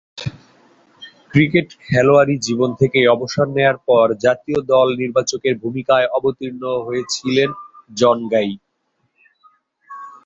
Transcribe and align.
Cricket 1.31 1.67
খেলোয়াড়ী 1.83 2.35
জীবন 2.47 2.69
থেকে 2.81 2.99
অবসর 3.07 3.47
নেয়ার 3.55 3.77
পর 3.87 4.05
জাতীয় 4.25 4.59
দল 4.71 4.87
নির্বাচকের 5.01 5.53
ভূমিকায় 5.63 6.07
অবতীর্ণ 6.17 6.63
হয়েছিলেন 6.87 7.49
জন 7.91 8.17
গাই। 8.31 8.51